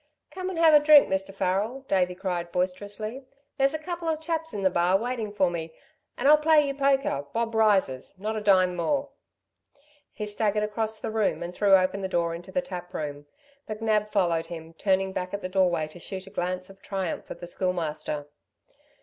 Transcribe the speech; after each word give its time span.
"Come 0.31 0.49
and 0.49 0.57
have 0.57 0.73
a 0.73 0.83
drink, 0.83 1.09
Mr. 1.09 1.31
Farrel," 1.31 1.85
Davey 1.87 2.15
cried 2.15 2.51
boisterously. 2.51 3.23
"There's 3.59 3.75
a 3.75 3.77
couple 3.77 4.07
of 4.09 4.19
chaps 4.19 4.51
in 4.51 4.63
the 4.63 4.71
bar... 4.71 4.97
waiting 4.97 5.31
for 5.31 5.51
me... 5.51 5.75
and 6.17 6.27
I'll 6.27 6.39
play 6.39 6.65
you 6.65 6.73
poker, 6.73 7.27
bob 7.33 7.53
rises. 7.53 8.17
Not 8.17 8.35
a 8.35 8.41
dime 8.41 8.75
more." 8.75 9.11
He 10.11 10.25
staggered 10.25 10.63
across 10.63 10.99
the 10.99 11.11
room 11.11 11.43
and 11.43 11.53
threw 11.53 11.75
open 11.75 12.01
the 12.01 12.07
door 12.07 12.33
into 12.33 12.51
the 12.51 12.63
tap 12.63 12.95
room. 12.95 13.27
McNab 13.69 14.09
followed 14.09 14.47
him, 14.47 14.73
turning 14.73 15.13
back 15.13 15.35
at 15.35 15.43
the 15.43 15.47
doorway 15.49 15.87
to 15.89 15.99
shoot 15.99 16.25
a 16.25 16.31
glance 16.31 16.71
of 16.71 16.81
triumph 16.81 17.29
at 17.29 17.39
the 17.39 17.45
Schoolmaster. 17.45 18.25